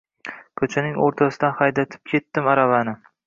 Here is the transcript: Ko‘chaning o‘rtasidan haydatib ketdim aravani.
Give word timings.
Ko‘chaning 0.61 0.95
o‘rtasidan 1.07 1.53
haydatib 1.61 2.11
ketdim 2.13 2.49
aravani. 2.57 2.97